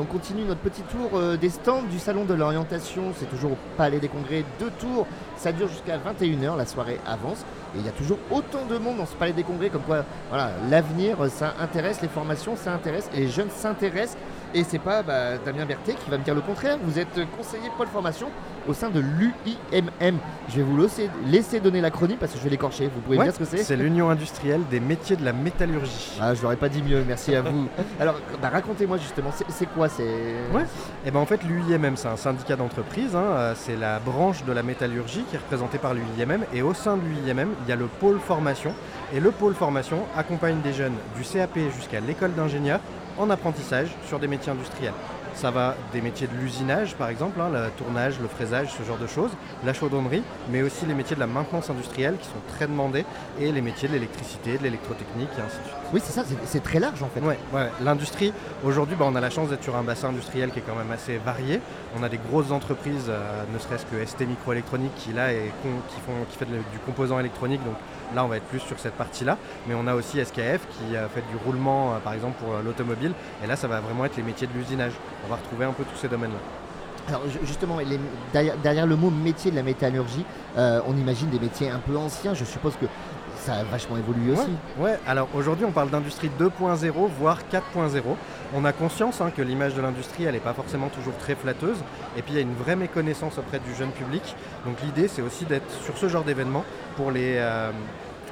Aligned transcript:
on 0.00 0.04
continue 0.04 0.44
notre 0.44 0.60
petit 0.60 0.82
tour 0.82 1.10
euh, 1.14 1.36
des 1.36 1.50
stands 1.50 1.82
du 1.82 1.98
Salon 1.98 2.24
de 2.24 2.34
l'Orientation. 2.34 3.12
C'est 3.18 3.28
toujours 3.28 3.52
au 3.52 3.58
Palais 3.76 4.00
des 4.00 4.08
Congrès, 4.08 4.44
deux 4.58 4.70
tours. 4.70 5.06
Ça 5.36 5.52
dure 5.52 5.68
jusqu'à 5.68 5.98
21h, 5.98 6.56
la 6.56 6.66
soirée 6.66 6.98
avance. 7.06 7.44
Et 7.74 7.78
il 7.78 7.84
y 7.84 7.88
a 7.88 7.92
toujours 7.92 8.18
autant 8.30 8.64
de 8.66 8.78
monde 8.78 8.96
dans 8.96 9.06
ce 9.06 9.14
Palais 9.14 9.32
des 9.32 9.42
Congrès, 9.42 9.68
comme 9.68 9.82
quoi 9.82 10.04
voilà, 10.30 10.52
l'avenir, 10.70 11.18
ça 11.30 11.54
intéresse, 11.60 12.00
les 12.00 12.08
formations, 12.08 12.56
ça 12.56 12.72
intéresse, 12.72 13.10
et 13.14 13.20
les 13.20 13.28
jeunes 13.28 13.50
s'intéressent. 13.50 14.16
Et 14.54 14.64
c'est 14.64 14.78
pas 14.80 15.02
bah, 15.02 15.38
Damien 15.44 15.64
Berthet 15.64 15.94
qui 15.94 16.10
va 16.10 16.18
me 16.18 16.24
dire 16.24 16.34
le 16.34 16.40
contraire. 16.40 16.76
Vous 16.82 16.98
êtes 16.98 17.20
conseiller 17.36 17.70
pôle 17.76 17.86
formation 17.86 18.28
au 18.68 18.74
sein 18.74 18.90
de 18.90 19.00
l'UIMM. 19.00 20.18
Je 20.48 20.56
vais 20.56 20.62
vous 20.62 20.76
laisser, 20.76 21.08
laisser 21.26 21.60
donner 21.60 21.80
l'acronyme 21.80 22.18
parce 22.18 22.32
que 22.32 22.38
je 22.38 22.44
vais 22.44 22.50
l'écorcher. 22.50 22.90
Vous 22.92 23.00
pouvez 23.00 23.16
me 23.16 23.20
Ouais, 23.22 23.26
dire 23.26 23.34
ce 23.34 23.38
que 23.38 23.44
c'est 23.44 23.62
C'est 23.62 23.76
l'Union 23.76 24.10
industrielle 24.10 24.62
des 24.70 24.80
métiers 24.80 25.16
de 25.16 25.24
la 25.24 25.32
métallurgie. 25.32 26.18
Ah, 26.20 26.34
je 26.34 26.42
l'aurais 26.42 26.56
pas 26.56 26.68
dit 26.68 26.82
mieux, 26.82 27.04
merci 27.06 27.34
à 27.34 27.42
vous. 27.42 27.68
Alors, 28.00 28.16
bah, 28.42 28.50
racontez-moi 28.50 28.98
justement, 28.98 29.30
c'est 29.48 29.66
quoi 29.66 29.88
c'est... 29.88 30.02
Ouais. 30.52 30.64
Et 31.06 31.10
ben 31.10 31.20
en 31.20 31.26
fait 31.26 31.42
l'UIMM 31.44 31.96
c'est 31.96 32.08
un 32.08 32.16
syndicat 32.16 32.56
d'entreprise, 32.56 33.14
hein, 33.14 33.24
euh, 33.24 33.54
c'est 33.56 33.76
la 33.76 33.98
branche 34.00 34.44
de 34.44 34.52
la 34.52 34.62
métallurgie 34.62 35.24
qui 35.30 35.36
est 35.36 35.38
représentée 35.38 35.78
par 35.78 35.94
l'UIMM 35.94 36.44
et 36.52 36.62
au 36.62 36.74
sein 36.74 36.96
de 36.96 37.02
l'UIMM 37.02 37.48
il 37.64 37.68
y 37.68 37.72
a 37.72 37.76
le 37.76 37.86
pôle 37.86 38.18
formation 38.18 38.74
et 39.14 39.20
le 39.20 39.30
pôle 39.30 39.54
formation 39.54 39.98
accompagne 40.16 40.60
des 40.60 40.72
jeunes 40.72 40.94
du 41.16 41.22
CAP 41.22 41.58
jusqu'à 41.76 42.00
l'école 42.00 42.34
d'ingénieur 42.34 42.80
en 43.20 43.28
apprentissage 43.28 43.88
sur 44.08 44.18
des 44.18 44.26
métiers 44.26 44.50
industriels. 44.50 44.94
Ça 45.34 45.50
va 45.50 45.74
des 45.92 46.00
métiers 46.02 46.26
de 46.26 46.34
l'usinage 46.36 46.94
par 46.96 47.08
exemple, 47.08 47.40
hein, 47.40 47.48
le 47.52 47.70
tournage, 47.82 48.18
le 48.20 48.28
fraisage, 48.28 48.68
ce 48.78 48.82
genre 48.86 48.98
de 48.98 49.06
choses, 49.06 49.30
la 49.64 49.72
chaudronnerie, 49.72 50.22
mais 50.50 50.60
aussi 50.62 50.84
les 50.86 50.94
métiers 50.94 51.14
de 51.16 51.20
la 51.20 51.26
maintenance 51.26 51.70
industrielle 51.70 52.16
qui 52.20 52.26
sont 52.26 52.40
très 52.54 52.66
demandés 52.66 53.04
et 53.40 53.50
les 53.50 53.62
métiers 53.62 53.88
de 53.88 53.94
l'électricité, 53.94 54.58
de 54.58 54.62
l'électrotechnique 54.64 55.30
et 55.38 55.40
ainsi 55.40 55.56
de 55.58 55.62
suite. 55.64 55.74
Oui, 55.92 56.00
c'est 56.04 56.12
ça, 56.12 56.24
c'est- 56.44 56.60
très 56.60 56.78
large 56.78 57.02
en 57.02 57.08
fait. 57.08 57.20
Ouais, 57.20 57.38
ouais. 57.54 57.68
L'industrie, 57.82 58.32
aujourd'hui, 58.64 58.96
bah, 58.96 59.06
on 59.08 59.14
a 59.16 59.20
la 59.20 59.30
chance 59.30 59.48
d'être 59.48 59.62
sur 59.64 59.74
un 59.76 59.82
bassin 59.82 60.08
industriel 60.10 60.50
qui 60.50 60.58
est 60.58 60.62
quand 60.62 60.76
même 60.76 60.92
assez 60.92 61.16
varié. 61.18 61.60
On 61.98 62.02
a 62.02 62.08
des 62.08 62.18
grosses 62.18 62.52
entreprises, 62.52 63.06
euh, 63.08 63.42
ne 63.52 63.58
serait-ce 63.58 63.86
que 63.86 63.96
ST 64.04 64.26
Microélectronique 64.26 64.94
qui 64.96 65.12
là 65.12 65.32
est 65.32 65.50
con- 65.62 65.80
qui, 65.88 66.00
font, 66.02 66.12
qui 66.30 66.36
fait 66.36 66.44
de- 66.44 66.58
du 66.70 66.78
composant 66.84 67.18
électronique. 67.18 67.64
Donc 67.64 67.74
là, 68.14 68.24
on 68.24 68.28
va 68.28 68.36
être 68.36 68.44
plus 68.44 68.60
sur 68.60 68.78
cette 68.78 68.94
partie-là. 68.94 69.36
Mais 69.66 69.74
on 69.74 69.86
a 69.86 69.94
aussi 69.94 70.18
SKF 70.20 70.60
qui 70.68 70.94
euh, 70.96 71.08
fait 71.08 71.22
du 71.30 71.36
roulement, 71.44 71.94
euh, 71.94 71.98
par 71.98 72.12
exemple, 72.12 72.34
pour 72.44 72.54
l'automobile. 72.64 73.12
Et 73.42 73.46
là, 73.46 73.56
ça 73.56 73.66
va 73.68 73.80
vraiment 73.80 74.04
être 74.04 74.16
les 74.16 74.22
métiers 74.22 74.46
de 74.46 74.52
l'usinage. 74.52 74.92
On 75.26 75.28
va 75.28 75.36
retrouver 75.36 75.64
un 75.64 75.72
peu 75.72 75.84
tous 75.84 75.96
ces 75.98 76.08
domaines-là. 76.08 76.38
Alors 77.08 77.22
ju- 77.28 77.40
justement, 77.44 77.78
les- 77.78 77.98
derrière, 78.32 78.56
derrière 78.58 78.86
le 78.86 78.94
mot 78.96 79.10
métier 79.10 79.50
de 79.50 79.56
la 79.56 79.62
métallurgie, 79.62 80.24
euh, 80.56 80.80
on 80.86 80.96
imagine 80.96 81.28
des 81.30 81.38
métiers 81.40 81.68
un 81.70 81.78
peu 81.78 81.96
anciens. 81.96 82.34
Je 82.34 82.44
suppose 82.44 82.74
que 82.80 82.86
ça 83.38 83.54
a 83.54 83.64
vachement 83.64 83.96
évolué 83.96 84.32
aussi. 84.32 84.50
Ouais, 84.78 84.98
alors 85.06 85.26
aujourd'hui 85.34 85.64
on 85.64 85.70
parle 85.72 85.88
d'industrie 85.90 86.30
2.0, 86.38 87.08
voire 87.18 87.38
4.0. 87.50 88.16
On 88.54 88.64
a 88.66 88.72
conscience 88.72 89.20
hein, 89.22 89.30
que 89.34 89.40
l'image 89.42 89.74
de 89.74 89.80
l'industrie, 89.80 90.24
elle 90.24 90.34
n'est 90.34 90.40
pas 90.40 90.52
forcément 90.52 90.88
toujours 90.88 91.16
très 91.16 91.34
flatteuse. 91.34 91.78
Et 92.18 92.22
puis 92.22 92.34
il 92.34 92.36
y 92.36 92.38
a 92.38 92.42
une 92.42 92.54
vraie 92.54 92.76
méconnaissance 92.76 93.38
auprès 93.38 93.58
du 93.60 93.74
jeune 93.74 93.90
public. 93.92 94.36
Donc 94.66 94.76
l'idée, 94.84 95.08
c'est 95.08 95.22
aussi 95.22 95.46
d'être 95.46 95.70
sur 95.82 95.96
ce 95.96 96.08
genre 96.08 96.22
d'événement 96.24 96.64
pour 96.96 97.10
les, 97.10 97.36
euh, 97.38 97.70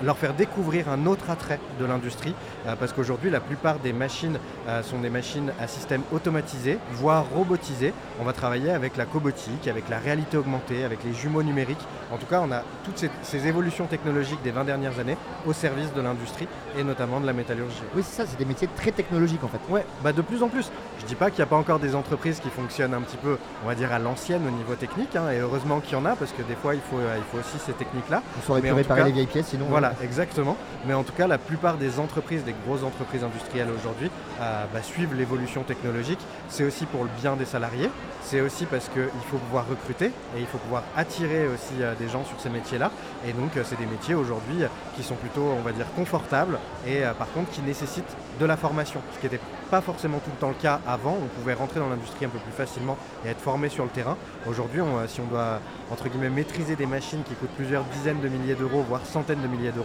leur 0.02 0.16
faire 0.18 0.34
découvrir 0.34 0.88
un 0.88 1.06
autre 1.06 1.30
attrait 1.30 1.58
de 1.80 1.84
l'industrie. 1.84 2.34
euh, 2.66 2.74
parce 2.78 2.92
qu'aujourd'hui, 2.92 3.30
la 3.30 3.40
plupart 3.40 3.78
des 3.78 3.92
machines 3.92 4.38
euh, 4.68 4.82
sont 4.82 4.98
des 4.98 5.10
machines 5.10 5.52
à 5.60 5.66
système 5.66 6.02
automatisé, 6.12 6.78
voire 6.92 7.24
robotisé. 7.34 7.92
On 8.20 8.24
va 8.24 8.32
travailler 8.32 8.70
avec 8.72 8.96
la 8.96 9.04
cobotique, 9.06 9.68
avec 9.68 9.88
la 9.88 9.98
réalité 9.98 10.36
augmentée, 10.36 10.84
avec 10.84 11.02
les 11.04 11.12
jumeaux 11.14 11.42
numériques. 11.42 11.84
En 12.12 12.16
tout 12.16 12.26
cas, 12.26 12.40
on 12.46 12.50
a 12.52 12.62
toutes 12.84 12.98
ces, 12.98 13.10
ces 13.22 13.46
évolutions 13.46 13.86
technologiques 13.86 14.42
des 14.42 14.50
20 14.50 14.64
dernières 14.64 14.98
années 14.98 15.16
au 15.46 15.52
service 15.52 15.92
de 15.94 16.00
l'industrie 16.00 16.48
et 16.78 16.84
notamment 16.84 17.20
de 17.20 17.26
la 17.26 17.32
métallurgie. 17.32 17.82
Oui, 17.94 18.02
c'est 18.04 18.22
ça, 18.22 18.28
c'est 18.28 18.38
des 18.38 18.44
métiers 18.44 18.68
très 18.76 18.92
technologiques 18.92 19.42
en 19.44 19.48
fait. 19.48 19.60
Ouais, 19.68 19.84
bah 20.02 20.12
de 20.12 20.22
plus 20.22 20.42
en 20.42 20.48
plus. 20.48 20.70
Je 21.00 21.06
dis 21.06 21.14
pas 21.14 21.30
qu'il 21.30 21.38
n'y 21.38 21.44
a 21.44 21.46
pas 21.46 21.56
encore 21.56 21.78
des 21.78 21.94
entreprises 21.94 22.40
qui 22.40 22.50
fonctionnent 22.50 22.94
un 22.94 23.00
petit 23.00 23.16
peu, 23.16 23.38
on 23.64 23.68
va 23.68 23.74
dire, 23.74 23.92
à 23.92 23.98
l'ancienne 23.98 24.42
au 24.46 24.50
niveau 24.50 24.74
technique, 24.74 25.14
hein, 25.16 25.30
et 25.32 25.38
heureusement 25.38 25.80
qu'il 25.80 25.92
y 25.92 25.96
en 26.00 26.04
a, 26.04 26.16
parce 26.16 26.32
que 26.32 26.42
des 26.42 26.54
fois, 26.54 26.74
il 26.74 26.80
faut, 26.80 26.98
euh, 26.98 27.14
il 27.16 27.24
faut 27.24 27.38
aussi 27.38 27.58
ces 27.64 27.72
techniques-là. 27.72 28.22
On 28.38 28.42
saurait 28.46 28.60
plus 28.60 28.72
réparer 28.72 29.00
cas- 29.00 29.06
les 29.06 29.12
vieilles 29.12 29.26
pièces, 29.26 29.46
sinon. 29.48 29.66
Voilà, 29.68 29.87
exactement. 30.02 30.56
Mais 30.86 30.94
en 30.94 31.02
tout 31.02 31.12
cas, 31.12 31.26
la 31.26 31.38
plupart 31.38 31.76
des 31.76 31.98
entreprises, 31.98 32.44
des 32.44 32.54
grosses 32.66 32.84
entreprises 32.84 33.24
industrielles 33.24 33.68
aujourd'hui, 33.70 34.10
euh, 34.40 34.64
bah, 34.72 34.82
suivent 34.82 35.14
l'évolution 35.14 35.62
technologique. 35.62 36.20
C'est 36.48 36.64
aussi 36.64 36.86
pour 36.86 37.04
le 37.04 37.10
bien 37.20 37.36
des 37.36 37.44
salariés. 37.44 37.90
C'est 38.22 38.40
aussi 38.40 38.66
parce 38.66 38.88
qu'il 38.88 39.08
faut 39.30 39.38
pouvoir 39.38 39.66
recruter 39.68 40.06
et 40.06 40.40
il 40.40 40.46
faut 40.46 40.58
pouvoir 40.58 40.84
attirer 40.96 41.48
aussi 41.48 41.82
euh, 41.82 41.94
des 41.98 42.08
gens 42.08 42.24
sur 42.24 42.38
ces 42.40 42.50
métiers-là. 42.50 42.90
Et 43.26 43.32
donc, 43.32 43.56
euh, 43.56 43.62
c'est 43.64 43.78
des 43.78 43.86
métiers 43.86 44.14
aujourd'hui 44.14 44.58
qui 44.96 45.02
sont 45.02 45.14
plutôt, 45.16 45.42
on 45.42 45.62
va 45.62 45.72
dire, 45.72 45.86
confortables 45.96 46.58
et 46.86 47.02
par 47.18 47.30
contre 47.32 47.50
qui 47.50 47.62
nécessitent 47.62 48.16
de 48.40 48.46
la 48.46 48.56
formation. 48.56 49.00
Ce 49.14 49.18
qui 49.18 49.26
n'était 49.26 49.40
pas 49.70 49.80
forcément 49.80 50.18
tout 50.18 50.30
le 50.30 50.36
temps 50.36 50.48
le 50.48 50.54
cas 50.54 50.80
avant. 50.86 51.16
On 51.22 51.40
pouvait 51.40 51.54
rentrer 51.54 51.80
dans 51.80 51.88
l'industrie 51.88 52.24
un 52.24 52.28
peu 52.28 52.38
plus 52.38 52.52
facilement 52.52 52.96
et 53.24 53.28
être 53.28 53.40
formé 53.40 53.68
sur 53.68 53.84
le 53.84 53.90
terrain. 53.90 54.16
Aujourd'hui, 54.46 54.80
si 55.06 55.20
on 55.20 55.26
doit, 55.26 55.60
entre 55.90 56.08
guillemets, 56.08 56.30
maîtriser 56.30 56.76
des 56.76 56.86
machines 56.86 57.22
qui 57.22 57.34
coûtent 57.34 57.54
plusieurs 57.56 57.84
dizaines 57.84 58.20
de 58.20 58.28
milliers 58.28 58.54
d'euros, 58.54 58.84
voire 58.88 59.04
centaines 59.04 59.42
de 59.42 59.46
milliers 59.46 59.72
d'euros, 59.72 59.77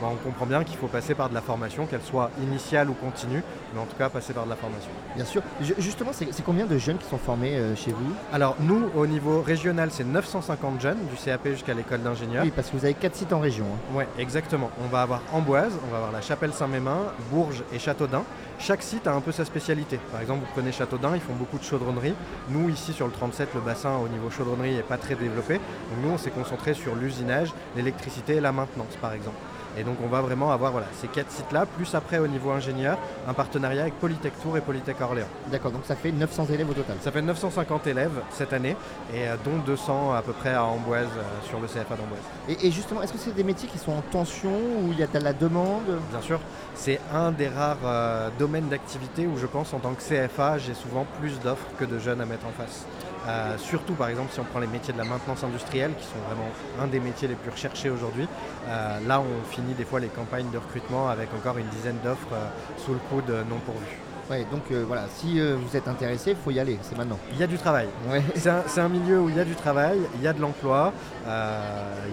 bah, 0.00 0.08
on 0.10 0.16
comprend 0.16 0.46
bien 0.46 0.64
qu'il 0.64 0.76
faut 0.76 0.86
passer 0.86 1.14
par 1.14 1.28
de 1.28 1.34
la 1.34 1.40
formation, 1.40 1.86
qu'elle 1.86 2.02
soit 2.02 2.30
initiale 2.42 2.90
ou 2.90 2.94
continue, 2.94 3.42
mais 3.74 3.80
en 3.80 3.84
tout 3.84 3.96
cas 3.96 4.08
passer 4.08 4.32
par 4.32 4.44
de 4.44 4.50
la 4.50 4.56
formation. 4.56 4.90
Bien 5.16 5.24
sûr. 5.24 5.42
Ju- 5.60 5.74
justement, 5.78 6.10
c'est 6.12 6.26
combien 6.44 6.66
de 6.66 6.78
jeunes 6.78 6.98
qui 6.98 7.08
sont 7.08 7.18
formés 7.18 7.56
euh, 7.56 7.74
chez 7.76 7.92
vous? 7.92 8.12
Alors 8.32 8.56
nous, 8.60 8.90
au 8.94 9.06
niveau 9.06 9.42
régional, 9.42 9.90
c'est 9.92 10.04
950 10.04 10.80
jeunes, 10.80 10.98
du 11.10 11.16
CAP 11.16 11.48
jusqu'à 11.48 11.74
l'école 11.74 12.00
d'ingénieur. 12.02 12.44
Oui, 12.44 12.52
parce 12.54 12.68
que 12.70 12.76
vous 12.76 12.84
avez 12.84 12.94
quatre 12.94 13.14
sites 13.16 13.32
en 13.32 13.40
région. 13.40 13.64
hein. 13.66 13.96
Ouais, 13.96 14.08
exactement. 14.18 14.70
On 14.84 14.88
va 14.88 15.02
avoir 15.02 15.22
Amboise, 15.32 15.72
on 15.86 15.90
va 15.90 15.96
avoir 15.98 16.12
la 16.12 16.20
Chapelle 16.20 16.52
Saint-Mémin, 16.52 16.98
Bourges 17.30 17.62
et 17.72 17.78
Châteaudun. 17.78 18.22
Chaque 18.58 18.82
site 18.82 19.06
a 19.06 19.12
un 19.14 19.20
peu 19.20 19.32
sa 19.32 19.44
spécialité. 19.46 19.98
Par 20.12 20.20
exemple, 20.20 20.40
vous 20.40 20.52
prenez 20.52 20.70
Châteaudun, 20.70 21.12
ils 21.14 21.20
font 21.20 21.32
beaucoup 21.34 21.56
de 21.58 21.64
chaudronnerie. 21.64 22.12
Nous, 22.50 22.68
ici 22.68 22.92
sur 22.92 23.06
le 23.06 23.12
37, 23.12 23.48
le 23.54 23.60
bassin 23.62 23.96
au 24.04 24.08
niveau 24.08 24.28
chaudronnerie 24.30 24.74
n'est 24.74 24.82
pas 24.82 24.98
très 24.98 25.14
développé. 25.14 25.54
Donc 25.54 26.04
nous, 26.04 26.10
on 26.10 26.18
s'est 26.18 26.30
concentré 26.30 26.74
sur 26.74 26.94
l'usinage, 26.94 27.48
l'électricité 27.74 28.34
et 28.36 28.40
la 28.40 28.52
maintenance, 28.52 28.96
par 29.00 29.12
exemple. 29.14 29.36
Et 29.76 29.84
donc 29.84 29.96
on 30.04 30.08
va 30.08 30.20
vraiment 30.20 30.50
avoir 30.50 30.72
voilà, 30.72 30.86
ces 31.00 31.08
quatre 31.08 31.30
sites-là, 31.30 31.66
plus 31.66 31.94
après 31.94 32.18
au 32.18 32.26
niveau 32.26 32.50
ingénieur, 32.50 32.98
un 33.28 33.34
partenariat 33.34 33.82
avec 33.82 33.94
Polytech 33.94 34.32
Tours 34.42 34.56
et 34.56 34.60
Polytech 34.60 35.00
Orléans. 35.00 35.26
D'accord, 35.50 35.70
donc 35.70 35.82
ça 35.84 35.96
fait 35.96 36.12
900 36.12 36.46
élèves 36.52 36.68
au 36.68 36.74
total. 36.74 36.96
Ça 37.00 37.12
fait 37.12 37.22
950 37.22 37.86
élèves 37.86 38.20
cette 38.30 38.52
année, 38.52 38.76
et 39.14 39.28
euh, 39.28 39.36
dont 39.44 39.58
200 39.64 40.14
à 40.14 40.22
peu 40.22 40.32
près 40.32 40.54
à 40.54 40.64
Amboise, 40.64 41.08
euh, 41.16 41.48
sur 41.48 41.60
le 41.60 41.66
CFA 41.66 41.96
d'Amboise. 41.96 42.20
Et, 42.48 42.66
et 42.66 42.70
justement, 42.70 43.02
est-ce 43.02 43.12
que 43.12 43.18
c'est 43.18 43.34
des 43.34 43.44
métiers 43.44 43.68
qui 43.68 43.78
sont 43.78 43.92
en 43.92 44.02
tension, 44.02 44.50
où 44.50 44.92
il 44.92 44.98
y 44.98 45.02
a 45.02 45.06
de 45.06 45.18
la 45.18 45.32
demande? 45.32 46.00
Bien 46.10 46.20
sûr, 46.20 46.40
c'est 46.74 47.00
un 47.12 47.30
des 47.30 47.48
rares 47.48 47.76
euh, 47.84 48.28
domaines 48.38 48.68
d'activité 48.68 49.26
où 49.26 49.36
je 49.36 49.46
pense 49.46 49.72
en 49.74 49.78
tant 49.78 49.92
que 49.94 50.02
CFA, 50.02 50.58
j'ai 50.58 50.74
souvent 50.74 51.06
plus 51.20 51.38
d'offres 51.40 51.66
que 51.78 51.84
de 51.84 51.98
jeunes 51.98 52.20
à 52.20 52.26
mettre 52.26 52.46
en 52.46 52.52
face. 52.52 52.86
Euh, 53.30 53.56
surtout 53.58 53.94
par 53.94 54.08
exemple 54.08 54.32
si 54.32 54.40
on 54.40 54.44
prend 54.44 54.58
les 54.58 54.66
métiers 54.66 54.92
de 54.92 54.98
la 54.98 55.04
maintenance 55.04 55.44
industrielle, 55.44 55.92
qui 55.98 56.04
sont 56.04 56.18
vraiment 56.26 56.50
un 56.80 56.86
des 56.88 57.00
métiers 57.00 57.28
les 57.28 57.34
plus 57.34 57.50
recherchés 57.50 57.90
aujourd'hui. 57.90 58.26
Euh, 58.66 58.98
là 59.06 59.20
on 59.20 59.48
finit 59.50 59.74
des 59.74 59.84
fois 59.84 60.00
les 60.00 60.08
campagnes 60.08 60.50
de 60.50 60.58
recrutement 60.58 61.08
avec 61.08 61.28
encore 61.34 61.58
une 61.58 61.68
dizaine 61.68 61.98
d'offres 62.02 62.32
euh, 62.32 62.48
sous 62.78 62.92
le 62.92 63.00
coude 63.10 63.30
non 63.48 63.58
pourvues. 63.64 64.09
Ouais, 64.30 64.46
donc 64.52 64.62
euh, 64.70 64.84
voilà, 64.86 65.06
si 65.16 65.40
euh, 65.40 65.56
vous 65.60 65.76
êtes 65.76 65.88
intéressé, 65.88 66.30
il 66.30 66.36
faut 66.36 66.52
y 66.52 66.60
aller, 66.60 66.78
c'est 66.82 66.96
maintenant. 66.96 67.18
Il 67.32 67.40
y 67.40 67.42
a 67.42 67.48
du 67.48 67.58
travail. 67.58 67.88
Ouais. 68.08 68.22
C'est 68.36 68.80
un, 68.80 68.88
milieu 68.88 69.20
où 69.20 69.28
il 69.28 69.36
y 69.36 69.40
a 69.40 69.44
du 69.44 69.56
travail, 69.56 69.98
il 70.14 70.22
y 70.22 70.28
a 70.28 70.32
de 70.32 70.40
l'emploi, 70.40 70.92
euh, 71.26 71.60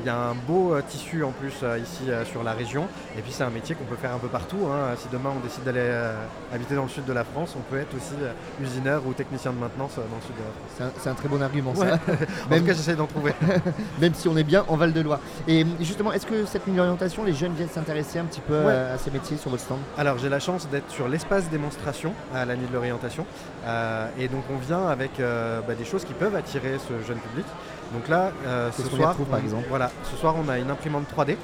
il 0.02 0.06
y 0.06 0.10
a 0.10 0.16
un 0.18 0.34
beau 0.34 0.76
tissu 0.88 1.24
en 1.24 1.30
plus 1.32 1.54
ici 1.82 2.10
sur 2.26 2.44
la 2.44 2.54
région. 2.54 2.88
Et 3.18 3.22
puis 3.22 3.32
c'est 3.32 3.44
un 3.44 3.50
métier 3.52 3.76
qu'on 3.76 3.84
peut 3.86 3.96
faire 3.96 4.14
un 4.14 4.18
peu 4.18 4.28
partout. 4.28 4.58
hein. 4.68 4.96
Si 4.98 5.08
demain 5.12 5.32
on 5.36 5.40
décide 5.46 5.64
d'aller 5.64 5.90
habiter 6.54 6.76
dans 6.76 6.84
le 6.84 6.90
sud 6.90 7.06
de 7.06 7.14
la 7.14 7.24
France, 7.24 7.56
on 7.58 7.62
peut 7.72 7.80
être 7.80 7.96
aussi 7.96 8.14
usineur 8.62 9.04
ou 9.08 9.14
technicien 9.14 9.54
de 9.54 9.60
maintenance 9.60 9.96
dans 9.96 10.02
le 10.02 10.22
sud 10.26 10.36
de 10.36 10.42
la 10.42 10.86
France. 10.90 10.94
C'est 11.02 11.10
un, 11.10 11.14
très 11.14 11.28
bon 11.28 11.42
argument 11.42 11.74
Ouais. 11.74 11.88
ça, 11.88 12.00
En 12.46 12.50
Même- 12.50 12.60
tout 12.62 12.66
cas, 12.66 12.74
j'essaie 12.74 12.96
d'en 12.96 13.08
trouver. 13.08 13.34
même 14.02 14.14
si 14.16 14.28
on 14.28 14.36
est 14.38 14.44
bien 14.44 14.66
en 14.68 14.76
Val-de-Loire. 14.76 15.20
Et 15.48 15.66
justement, 15.82 16.12
est-ce 16.14 16.26
que 16.26 16.46
cette 16.46 16.66
mini 16.68 16.80
orientation, 16.80 17.24
les 17.24 17.34
jeunes 17.34 17.54
viennent 17.54 17.70
s'intéresser 17.70 18.20
un 18.20 18.26
petit 18.26 18.42
peu 18.42 18.58
à 18.68 18.98
ces 18.98 19.12
métiers 19.12 19.38
sur 19.38 19.52
votre 19.52 19.64
stand? 19.64 19.80
Alors 19.98 20.18
j'ai 20.18 20.30
la 20.30 20.40
chance 20.40 20.68
d'être 20.70 20.90
sur 20.92 21.08
l'espace 21.08 21.50
démonstration 21.50 22.07
à 22.34 22.46
la 22.46 22.56
nuit 22.56 22.68
de 22.68 22.74
l'orientation. 22.74 23.26
Euh, 23.66 24.08
et 24.20 24.28
donc 24.28 24.44
on 24.54 24.58
vient 24.58 24.88
avec 24.88 25.20
euh, 25.20 25.62
bah, 25.68 25.76
des 25.76 25.86
choses 25.86 26.04
qui 26.06 26.14
peuvent 26.14 26.36
attirer 26.36 26.78
ce 26.80 26.94
jeune 27.08 27.20
public. 27.20 27.46
Donc 27.94 28.08
là, 28.10 28.32
euh, 28.46 28.70
ce 28.72 28.84
soir, 28.84 29.16
par 29.16 29.40
on- 29.40 29.44
exemple? 29.44 29.66
Voilà, 29.70 29.92
ce 30.04 30.16
soir 30.18 30.36
on 30.44 30.50
a 30.50 30.58
une 30.60 30.70
imprimante 30.70 31.06
3D. 31.16 31.38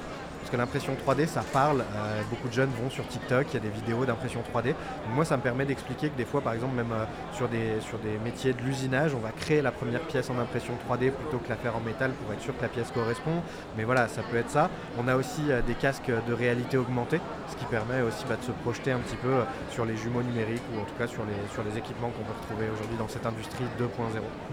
Parce 0.44 0.52
que 0.52 0.58
l'impression 0.58 0.94
3D, 1.08 1.26
ça 1.26 1.42
parle. 1.54 1.86
euh, 1.96 2.22
beaucoup 2.30 2.50
de 2.50 2.54
jeunes 2.54 2.70
vont 2.82 2.90
sur 2.90 3.08
TikTok, 3.08 3.48
il 3.52 3.54
y 3.54 3.58
a 3.58 3.60
des 3.62 3.70
vidéos 3.70 4.04
d'impression 4.04 4.42
3D. 4.54 4.66
Donc 4.68 5.16
moi, 5.16 5.24
ça 5.24 5.38
me 5.38 5.42
permet 5.42 5.64
d'expliquer 5.64 6.10
que 6.10 6.18
des 6.18 6.26
fois, 6.26 6.42
par 6.42 6.52
exemple, 6.52 6.76
même 6.76 6.92
euh, 6.92 7.06
sur, 7.32 7.48
des, 7.48 7.80
sur 7.80 7.98
des 8.00 8.18
métiers 8.26 8.52
de 8.52 8.62
l'usinage, 8.62 9.16
on 9.16 9.20
va 9.20 9.32
créer 9.32 9.62
la 9.62 9.72
première 9.72 10.02
pièce 10.02 10.30
en 10.30 10.38
impression 10.38 10.74
3D 10.90 11.12
plutôt 11.12 11.38
que 11.38 11.48
la 11.48 11.56
faire 11.56 11.78
en 11.78 11.80
métal 11.80 12.12
pour 12.12 12.34
être 12.34 12.42
sûr 12.42 12.58
que 12.58 12.62
la 12.62 12.68
pièce 12.68 12.92
correspond. 12.92 13.42
Mais 13.78 13.86
voilà, 13.86 14.10
ça 14.10 14.22
peut 14.22 14.36
être 14.36 14.50
ça. 14.50 14.70
On 15.00 15.08
a 15.08 15.16
aussi 15.16 15.44
euh, 15.50 15.62
des 15.62 15.76
casques 15.76 16.12
de 16.28 16.34
réalité 16.34 16.76
augmentée, 16.76 17.22
ce 17.50 17.56
qui 17.56 17.64
permet 17.64 18.02
aussi 18.02 18.26
bah, 18.28 18.36
de 18.36 18.44
se 18.44 18.52
projeter 18.52 18.92
un 18.92 19.00
petit 19.00 19.16
peu 19.16 19.32
sur 19.72 19.86
les 19.86 19.96
jumeaux 19.96 20.24
numériques 20.24 20.64
ou 20.76 20.82
en 20.82 20.84
tout 20.84 20.96
cas 21.00 21.08
sur 21.08 21.24
les, 21.24 21.54
sur 21.54 21.64
les 21.64 21.78
équipements 21.78 22.10
qu'on 22.10 22.24
peut 22.24 22.38
retrouver 22.42 22.68
aujourd'hui 22.70 22.98
dans 22.98 23.08
cette 23.08 23.26
industrie 23.26 23.64
2.0. 23.80 23.88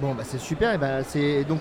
Bon, 0.01 0.15
bah 0.15 0.23
c'est 0.25 0.39
super. 0.39 0.73
Et 0.73 0.79
bah, 0.79 1.03
c'est 1.03 1.43
donc 1.43 1.61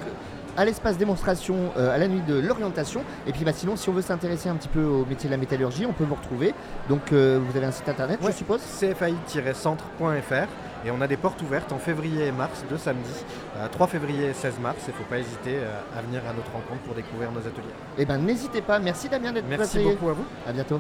à 0.58 0.66
l'espace 0.66 0.98
démonstration 0.98 1.72
à 1.78 1.98
la 1.98 2.08
nuit 2.08 2.22
de 2.28 2.38
l'orientation. 2.38 3.02
Et 3.28 3.32
puis 3.32 3.46
bah, 3.46 3.54
sinon, 3.54 3.76
si 3.78 3.88
on 3.90 3.94
veut 3.94 4.02
s'intéresser 4.02 4.19
un 4.26 4.56
petit 4.56 4.68
peu 4.68 4.84
au 4.84 5.06
métier 5.06 5.28
de 5.30 5.34
la 5.34 5.38
métallurgie, 5.38 5.86
on 5.86 5.94
peut 5.94 6.04
vous 6.04 6.16
retrouver. 6.16 6.54
Donc 6.90 7.12
euh, 7.12 7.40
vous 7.44 7.56
avez 7.58 7.66
un 7.66 7.72
site 7.72 7.88
internet, 7.90 8.20
Ouais. 8.22 8.32
je 8.32 8.38
suppose 8.38 8.62
cfi-centre.fr 8.62 10.48
et 10.86 10.92
on 10.92 11.02
a 11.02 11.08
des 11.08 11.18
portes 11.18 11.42
ouvertes 11.42 11.72
en 11.74 11.78
février 11.78 12.28
et 12.28 12.32
mars, 12.32 12.64
deux 12.70 12.78
samedis, 12.78 13.26
euh, 13.58 13.68
3 13.70 13.88
février 13.88 14.28
et 14.28 14.34
16 14.34 14.60
mars. 14.60 14.78
Il 14.88 14.92
ne 14.92 14.96
faut 14.96 15.04
pas 15.10 15.18
hésiter 15.20 15.58
euh, 15.58 15.80
à 15.98 16.02
venir 16.02 16.22
à 16.30 16.34
notre 16.34 16.52
rencontre 16.52 16.82
pour 16.86 16.96
découvrir 16.96 17.32
nos 17.32 17.40
ateliers. 17.40 17.74
Eh 17.98 18.06
ben 18.06 18.18
n'hésitez 18.18 18.62
pas. 18.62 18.80
Merci 18.80 19.10
Damien 19.10 19.32
d'être 19.34 19.46
Merci 19.50 19.78
passé. 19.78 19.84
beaucoup 19.84 20.10
à 20.10 20.14
vous. 20.14 20.26
À 20.48 20.52
bientôt. 20.54 20.80